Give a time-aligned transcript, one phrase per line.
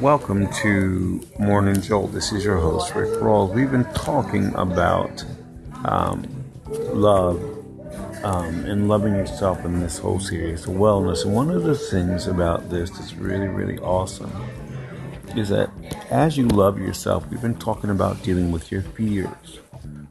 [0.00, 2.12] Welcome to Morning Jolt.
[2.12, 3.52] This is your host, Rick Rawls.
[3.52, 5.24] We've been talking about
[5.84, 6.24] um,
[6.68, 7.42] love
[8.22, 11.24] um, and loving yourself in this whole series of wellness.
[11.24, 14.30] And one of the things about this that's really, really awesome
[15.34, 15.68] is that
[16.10, 19.58] as you love yourself, we've been talking about dealing with your fears.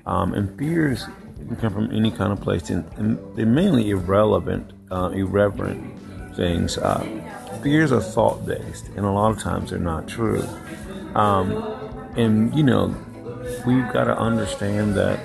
[0.05, 1.05] Um, and fears
[1.37, 6.77] can come from any kind of place, and, and they're mainly irrelevant, uh, irreverent things.
[6.77, 7.05] Uh,
[7.61, 10.43] fears are thought based, and a lot of times they're not true.
[11.15, 11.51] Um,
[12.15, 12.95] and, you know,
[13.65, 15.19] we've got to understand that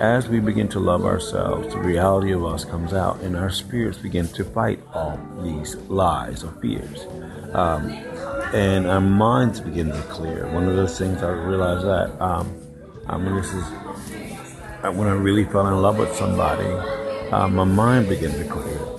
[0.00, 3.98] as we begin to love ourselves, the reality of us comes out, and our spirits
[3.98, 7.04] begin to fight all these lies or fears.
[7.52, 7.90] Um,
[8.54, 10.46] and our minds begin to clear.
[10.52, 12.54] One of those things I realized that, um,
[13.06, 13.64] I mean, this is
[14.84, 16.68] uh, when I really fell in love with somebody,
[17.32, 18.97] uh, my mind began to clear.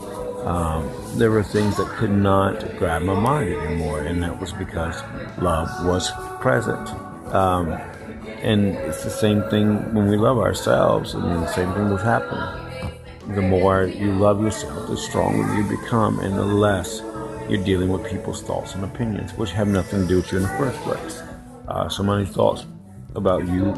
[0.49, 4.99] Um, there were things that could not grab my mind anymore, and that was because
[5.37, 6.09] love was
[6.41, 6.89] present.
[7.31, 7.73] Um,
[8.41, 13.35] and it's the same thing when we love ourselves, and the same thing was happening.
[13.35, 17.03] The more you love yourself, the stronger you become, and the less
[17.47, 20.43] you're dealing with people's thoughts and opinions, which have nothing to do with you in
[20.45, 21.21] the first place.
[21.67, 22.65] Uh, so many thoughts
[23.13, 23.73] about you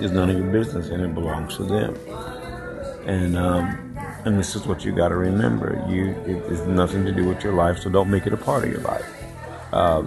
[0.00, 1.96] is none of your business, and it belongs to them.
[3.08, 3.85] And um,
[4.26, 7.42] and this is what you got to remember: you it is nothing to do with
[7.42, 9.06] your life, so don't make it a part of your life.
[9.72, 10.02] Uh,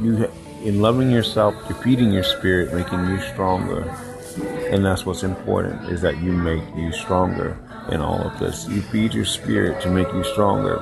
[0.00, 0.30] you
[0.62, 3.82] in loving yourself, you're feeding your spirit, making you stronger.
[4.70, 7.58] And that's what's important is that you make you stronger
[7.90, 8.68] in all of this.
[8.68, 10.76] You feed your spirit to make you stronger.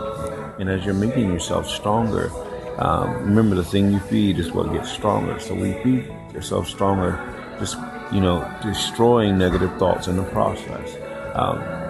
[0.58, 2.30] And as you're making yourself stronger,
[2.78, 5.38] um, remember the thing you feed is what gets stronger.
[5.38, 7.16] So we feed yourself stronger,
[7.58, 7.76] just,
[8.12, 10.96] you know, destroying negative thoughts in the process.
[11.34, 11.87] Um,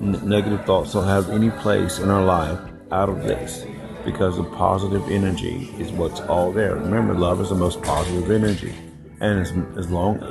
[0.00, 2.58] negative thoughts don't have any place in our life
[2.90, 3.64] out of this
[4.04, 6.76] because the positive energy is what's all there.
[6.76, 8.74] Remember, love is the most positive energy.
[9.20, 10.22] And as, as long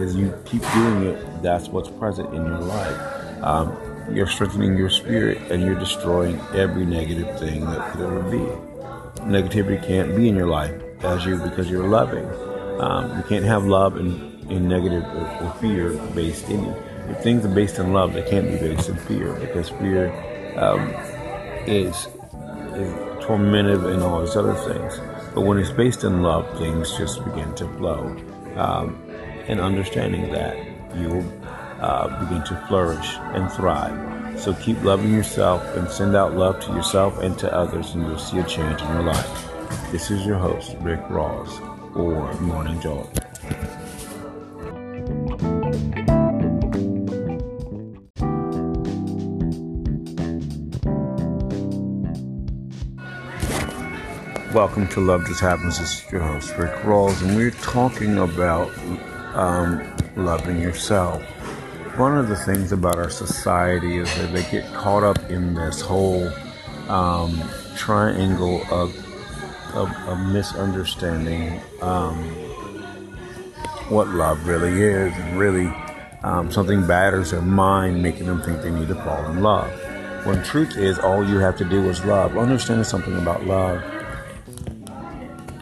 [0.00, 3.44] as you keep doing it, that's what's present in your life.
[3.44, 3.76] Um,
[4.14, 8.38] you're strengthening your spirit and you're destroying every negative thing that could ever be.
[9.22, 12.24] Negativity can't be in your life as you because you're loving.
[12.80, 16.87] Um, you can't have love in, in negative or, or fear based in you.
[17.08, 20.12] If things are based in love, they can't be based in fear because fear
[20.56, 20.90] um,
[21.66, 22.06] is,
[22.74, 25.00] is tormented and all these other things.
[25.34, 28.16] But when it's based in love, things just begin to flow.
[28.56, 29.02] Um,
[29.46, 30.56] and understanding that,
[30.96, 31.42] you will
[31.80, 34.38] uh, begin to flourish and thrive.
[34.38, 38.18] So keep loving yourself and send out love to yourself and to others, and you'll
[38.18, 39.48] see a change in your life.
[39.90, 41.60] This is your host, Rick Rawls,
[41.96, 43.17] or Morning Jolt.
[54.54, 55.78] Welcome to Love Just Happens.
[55.78, 58.72] This is your host, Rick Rawls, and we're talking about
[59.34, 61.22] um, loving yourself.
[61.98, 65.82] One of the things about our society is that they get caught up in this
[65.82, 66.32] whole
[66.88, 67.38] um,
[67.76, 68.96] triangle of,
[69.74, 72.16] of, of misunderstanding um,
[73.90, 75.66] what love really is, and really
[76.22, 79.70] um, something batters their mind, making them think they need to fall in love.
[80.24, 82.38] When truth is, all you have to do is love.
[82.38, 83.84] Understanding something about love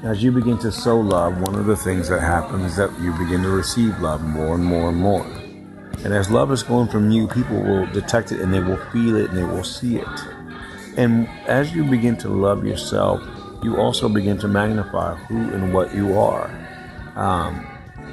[0.07, 3.13] as you begin to sow love, one of the things that happens is that you
[3.15, 5.27] begin to receive love more and more and more.
[6.05, 9.17] And as love is going from you, people will detect it and they will feel
[9.17, 10.07] it and they will see it.
[10.97, 13.21] And as you begin to love yourself,
[13.65, 16.49] you also begin to magnify who and what you are.
[17.17, 17.67] Um,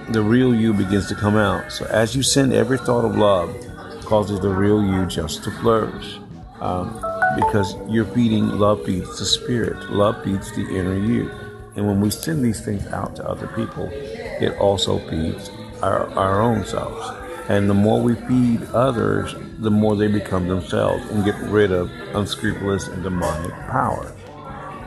[0.09, 1.71] the real you begins to come out.
[1.71, 3.55] So as you send every thought of love,
[4.03, 6.17] causes the real you just to flourish.
[6.59, 6.99] Um,
[7.35, 11.29] because you're feeding, love feeds the spirit, love feeds the inner you.
[11.75, 15.49] And when we send these things out to other people, it also feeds
[15.81, 17.19] our, our own selves.
[17.49, 21.91] And the more we feed others, the more they become themselves and get rid of
[22.13, 24.13] unscrupulous and demonic power.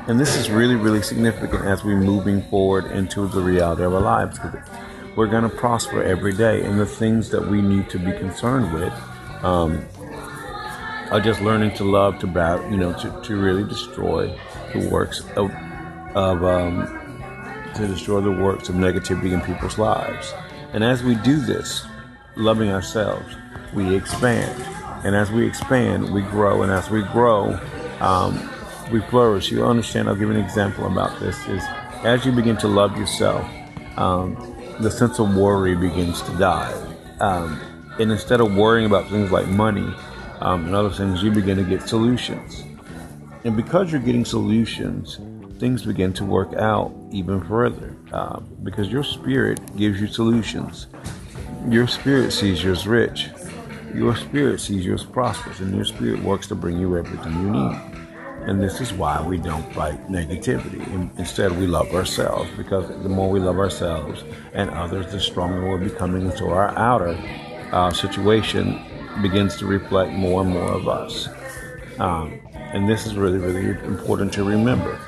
[0.09, 4.01] And this is really, really significant as we're moving forward into the reality of our
[4.01, 4.39] lives.
[5.17, 8.73] We're going to prosper every day, and the things that we need to be concerned
[8.73, 8.93] with
[9.43, 9.85] um,
[11.11, 14.29] are just learning to love, to battle, you know, to, to really destroy
[14.73, 15.51] the works of
[16.17, 16.89] of um,
[17.75, 20.33] to destroy the works of negativity in people's lives.
[20.73, 21.87] And as we do this,
[22.37, 23.37] loving ourselves,
[23.75, 24.63] we expand.
[25.05, 26.63] And as we expand, we grow.
[26.63, 27.61] And as we grow,
[28.01, 28.51] um,
[28.91, 29.53] we flourish.
[29.53, 30.09] You understand?
[30.09, 31.37] I'll give an example about this.
[31.49, 31.63] Is
[32.03, 33.47] as you begin to love yourself,
[33.99, 34.37] um,
[34.81, 36.73] the sense of worry begins to die.
[37.21, 37.61] Um,
[37.99, 39.95] and instead of worrying about things like money
[40.41, 42.65] um, and other things, you begin to get solutions.
[43.45, 45.19] And because you're getting solutions,
[45.59, 50.87] things begin to work out even further uh, because your spirit gives you solutions.
[51.69, 53.29] Your spirit sees you as rich.
[53.95, 57.51] Your spirit sees you as prosperous, and your spirit works to bring you everything you
[57.51, 57.81] need.
[58.47, 60.87] And this is why we don't fight negativity.
[61.19, 64.23] Instead, we love ourselves because the more we love ourselves
[64.53, 66.31] and others, the stronger we're becoming.
[66.37, 67.19] So our outer
[67.73, 68.81] uh, situation
[69.23, 71.29] begins to reflect more and more of us.
[71.99, 75.01] Um, and this is really, really important to remember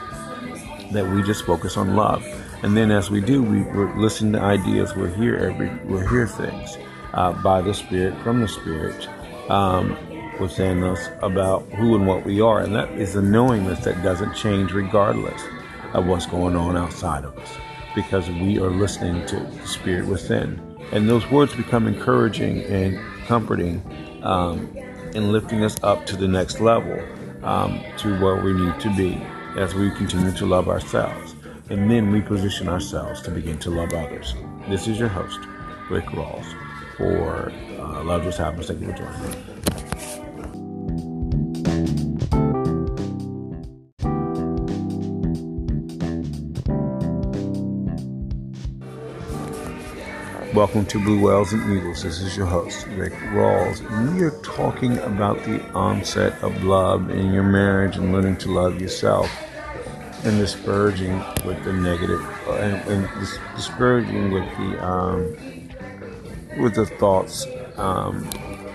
[0.92, 2.24] that we just focus on love.
[2.62, 4.94] And then as we do, we, we're listening to ideas.
[4.96, 6.76] We're here every, we're hear things
[7.14, 9.08] uh, by the Spirit, from the Spirit,
[9.50, 9.96] um,
[10.40, 12.60] within us about who and what we are.
[12.60, 15.42] And that is a knowingness that doesn't change regardless
[15.94, 17.48] of what's going on outside of us
[17.94, 20.60] because we are listening to the Spirit within.
[20.92, 23.82] And those words become encouraging and comforting
[24.22, 24.70] um,
[25.14, 26.98] and lifting us up to the next level
[27.42, 29.20] um, to where we need to be
[29.58, 31.34] as we continue to love ourselves.
[31.68, 34.34] And then we position ourselves to begin to love others.
[34.68, 35.40] This is your host,
[35.90, 36.46] Rick Rawls,
[36.96, 37.50] for
[37.80, 38.68] uh, Love Just Happens.
[38.68, 39.36] Thank you for joining me.
[50.54, 52.04] Welcome to Blue Whales and Eagles.
[52.04, 53.80] This is your host, Rick Rawls.
[54.12, 58.80] We are talking about the onset of love in your marriage and learning to love
[58.80, 59.28] yourself
[60.24, 65.36] and discouraging with the negative and, and dis- discouraging with the um,
[66.58, 68.28] with the thoughts, um,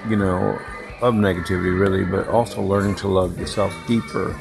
[0.09, 0.57] you know,
[1.01, 4.39] of negativity, really, but also learning to love yourself deeper.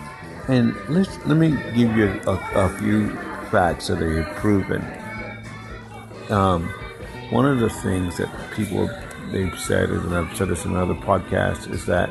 [0.48, 3.10] And let let me give you a, a few
[3.50, 4.84] facts that are proven.
[6.30, 6.68] Um,
[7.30, 8.88] one of the things that people
[9.30, 12.10] they've said, is and I've said this in other podcasts, is that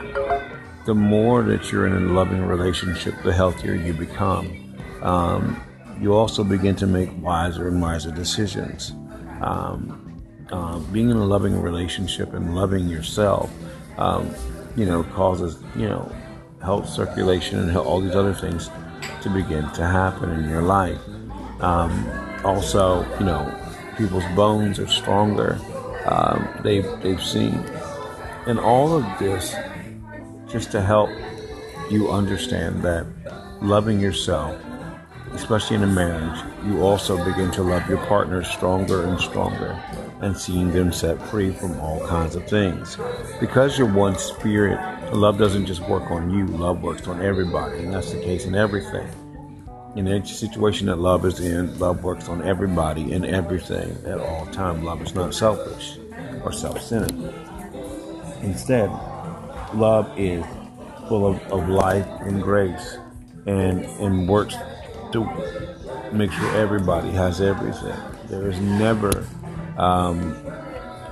[0.85, 4.70] the more that you're in a loving relationship, the healthier you become.
[5.01, 5.61] Um,
[5.99, 8.91] you also begin to make wiser and wiser decisions.
[9.41, 13.49] Um, uh, being in a loving relationship and loving yourself,
[13.97, 14.33] um,
[14.75, 16.11] you know, causes you know
[16.61, 18.69] health circulation and all these other things
[19.21, 20.99] to begin to happen in your life.
[21.61, 22.07] Um,
[22.43, 23.53] also, you know,
[23.97, 25.59] people's bones are stronger.
[26.05, 27.53] Um, they've, they've seen.
[28.47, 29.55] And all of this
[30.47, 31.09] just to help
[31.89, 33.05] you understand that
[33.61, 34.59] loving yourself,
[35.33, 39.81] especially in a marriage, you also begin to love your partner stronger and stronger
[40.21, 42.97] and seeing them set free from all kinds of things.
[43.39, 44.79] Because you're one spirit,
[45.13, 47.79] love doesn't just work on you, love works on everybody.
[47.79, 49.09] And that's the case in everything
[49.95, 54.45] in any situation that love is in, love works on everybody and everything at all
[54.47, 54.83] time.
[54.83, 55.97] Love is not selfish
[56.43, 57.33] or self-centered.
[58.41, 58.89] Instead,
[59.73, 60.45] love is
[61.07, 62.97] full of, of life and grace
[63.45, 64.55] and, and works
[65.11, 65.25] to
[66.11, 67.95] make sure everybody has everything.
[68.27, 69.25] There is never
[69.77, 70.35] um,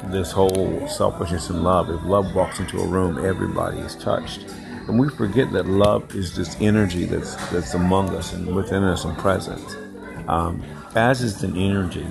[0.06, 1.90] this whole selfishness in love.
[1.90, 4.46] If love walks into a room, everybody is touched.
[4.88, 9.06] And we forget that love is this energy that's that's among us and within us
[9.06, 9.78] and present.
[10.28, 10.64] Um,
[10.96, 12.06] as is an energy,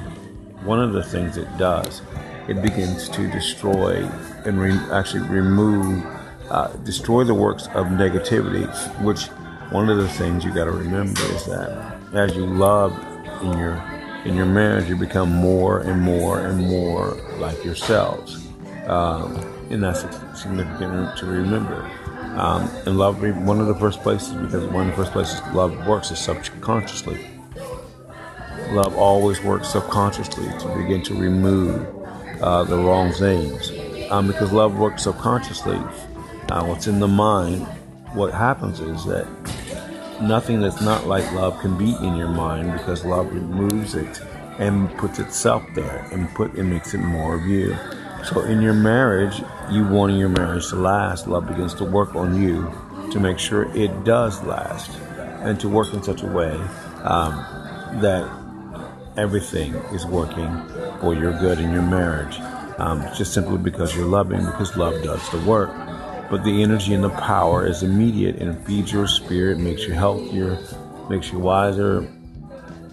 [0.63, 2.03] one of the things it does,
[2.49, 4.05] it begins to destroy
[4.45, 6.05] and re- actually remove,
[6.51, 8.67] uh, destroy the works of negativity.
[9.03, 9.29] Which
[9.71, 12.93] one of the things you got to remember is that as you love
[13.43, 13.77] in your
[14.25, 18.49] in your marriage, you become more and more and more like yourselves,
[18.87, 19.37] um,
[19.71, 20.01] and that's
[20.41, 21.89] significant to remember.
[22.37, 25.87] Um, and love, one of the first places, because one of the first places love
[25.87, 27.19] works is subconsciously.
[28.71, 31.87] Love always works subconsciously to begin to remove
[32.43, 33.73] uh, the wrong things.
[34.11, 35.79] Um, because love works subconsciously.
[36.51, 37.67] Uh, what's in the mind,
[38.15, 39.27] what happens is that
[40.21, 44.21] nothing that's not like love can be in your mind because love removes it
[44.59, 47.77] and puts itself there and put it makes it more of you.
[48.25, 52.41] So in your marriage, you wanting your marriage to last, love begins to work on
[52.41, 52.71] you
[53.13, 54.91] to make sure it does last
[55.43, 56.53] and to work in such a way
[57.05, 57.33] um,
[58.01, 58.29] that
[59.17, 60.51] everything is working
[61.01, 62.39] for your good in your marriage.
[62.79, 65.71] Um, just simply because you're loving, because love does the work.
[66.31, 69.95] But the energy and the power is immediate and it feeds your spirit, makes you
[69.95, 70.59] healthier,
[71.09, 72.07] makes you wiser,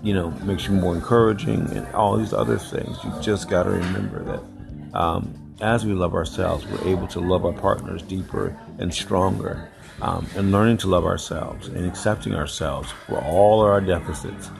[0.02, 2.98] you know, makes you more encouraging, and all these other things.
[3.04, 7.46] You just got to remember that um, as we love ourselves, we're able to love
[7.46, 9.70] our partners deeper and stronger.
[10.02, 14.52] Um, and learning to love ourselves and accepting ourselves for all our deficits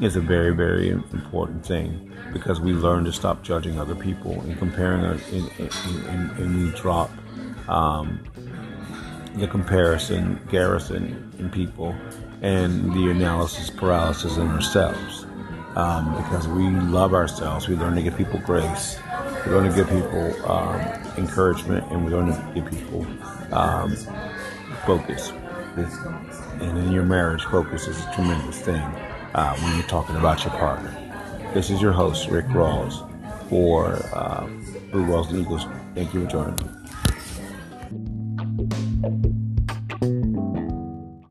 [0.00, 4.58] is a very, very important thing because we learn to stop judging other people and
[4.58, 5.70] comparing us and, and,
[6.08, 7.10] and, and we drop
[7.68, 8.22] um,
[9.36, 11.94] the comparison, garrison in people,
[12.42, 15.26] and the analysis paralysis in ourselves.
[15.74, 18.98] Um, because we love ourselves, we learn to give people grace,
[19.46, 20.80] we learn to give people um,
[21.16, 23.06] encouragement, and we learn to give people
[23.52, 23.96] um,
[24.84, 25.32] focus.
[26.60, 28.82] And in your marriage, focus is a tremendous thing
[29.34, 30.94] uh, when you're talking about your partner.
[31.54, 33.08] This is your host, Rick Rawls,
[33.48, 34.46] for uh,
[34.90, 35.64] Blue Walls and Eagles.
[35.94, 36.81] Thank you for joining me.